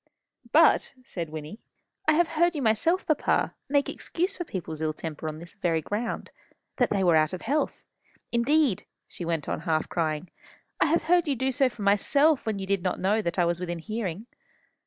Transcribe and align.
"But," 0.51 0.95
said 1.03 1.29
Wynnie, 1.29 1.59
"I 2.07 2.13
have 2.13 2.29
heard 2.29 2.55
you 2.55 2.65
yourself, 2.67 3.05
papa, 3.05 3.53
make 3.69 3.87
excuse 3.87 4.35
for 4.35 4.43
people's 4.43 4.81
ill 4.81 4.93
temper 4.93 5.27
on 5.29 5.37
this 5.37 5.53
very 5.53 5.79
ground, 5.83 6.31
that 6.77 6.89
they 6.89 7.03
were 7.03 7.15
out 7.15 7.33
of 7.33 7.43
health. 7.43 7.85
Indeed," 8.31 8.87
she 9.07 9.25
went 9.25 9.47
on, 9.47 9.59
half 9.59 9.87
crying, 9.89 10.31
"I 10.79 10.87
have 10.87 11.03
heard 11.03 11.27
you 11.27 11.35
do 11.35 11.51
so 11.51 11.69
for 11.69 11.83
myself, 11.83 12.47
when 12.47 12.57
you 12.57 12.65
did 12.65 12.81
not 12.81 12.99
know 12.99 13.21
that 13.21 13.37
I 13.37 13.45
was 13.45 13.59
within 13.59 13.77
hearing." 13.77 14.25